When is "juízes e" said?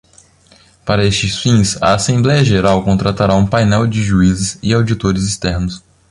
4.01-4.73